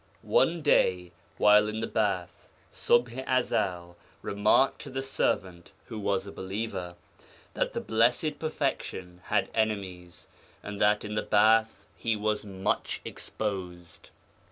'One 0.23 0.63
day 0.63 1.11
while 1.37 1.67
in 1.67 1.79
the 1.79 1.85
bath 1.85 2.49
Ṣubḥ 2.73 3.23
i 3.27 3.39
Ezel 3.39 3.95
remarked 4.23 4.81
to 4.81 4.89
the 4.89 5.03
servant 5.03 5.73
(who 5.85 5.99
was 5.99 6.25
a 6.25 6.31
believer) 6.31 6.95
that 7.53 7.73
the 7.73 7.81
Blessed 7.81 8.39
Perfection 8.39 9.21
had 9.25 9.51
enemies 9.53 10.27
and 10.63 10.81
that 10.81 11.05
in 11.05 11.13
the 11.13 11.21
bath 11.21 11.85
he 11.95 12.15
was 12.15 12.43
much 12.43 13.01
exposed.... 13.05 14.09